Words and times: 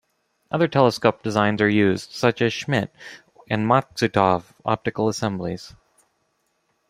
Other 0.49 0.67
telescope 0.67 1.21
designs 1.21 1.61
are 1.61 1.69
used 1.69 2.09
such 2.09 2.41
as 2.41 2.53
Schmidt 2.53 2.91
and 3.51 3.67
Maksutov 3.69 4.45
optical 4.65 5.07
assemblies. 5.07 5.75